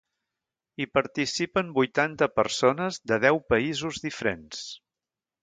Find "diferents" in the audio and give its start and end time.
4.09-4.65